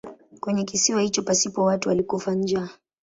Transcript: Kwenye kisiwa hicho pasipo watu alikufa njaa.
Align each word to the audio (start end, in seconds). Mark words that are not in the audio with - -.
Kwenye 0.39 0.63
kisiwa 0.63 1.01
hicho 1.01 1.21
pasipo 1.23 1.63
watu 1.63 1.89
alikufa 1.91 2.33
njaa. 2.35 2.69